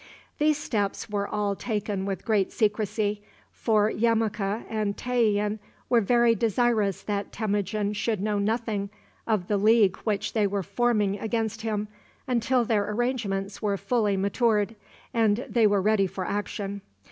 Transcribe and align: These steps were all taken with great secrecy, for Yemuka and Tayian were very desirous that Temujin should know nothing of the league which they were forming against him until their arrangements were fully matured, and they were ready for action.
These 0.39 0.57
steps 0.57 1.11
were 1.11 1.27
all 1.27 1.55
taken 1.55 2.07
with 2.07 2.25
great 2.25 2.51
secrecy, 2.51 3.21
for 3.51 3.87
Yemuka 3.91 4.63
and 4.67 4.97
Tayian 4.97 5.59
were 5.89 6.01
very 6.01 6.33
desirous 6.33 7.03
that 7.03 7.31
Temujin 7.31 7.93
should 7.93 8.19
know 8.19 8.39
nothing 8.39 8.89
of 9.27 9.47
the 9.47 9.57
league 9.57 9.97
which 9.97 10.33
they 10.33 10.47
were 10.47 10.63
forming 10.63 11.19
against 11.19 11.61
him 11.61 11.87
until 12.27 12.65
their 12.65 12.89
arrangements 12.89 13.61
were 13.61 13.77
fully 13.77 14.17
matured, 14.17 14.75
and 15.13 15.45
they 15.47 15.67
were 15.67 15.83
ready 15.83 16.07
for 16.07 16.25
action. 16.25 16.81